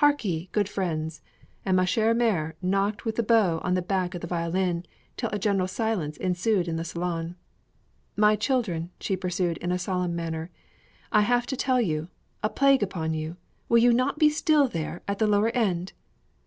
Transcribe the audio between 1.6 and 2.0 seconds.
and ma